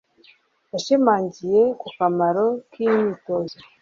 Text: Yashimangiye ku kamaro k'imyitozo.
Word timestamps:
Yashimangiye 0.71 1.61
ku 1.79 1.87
kamaro 1.95 2.45
k'imyitozo. 2.71 3.57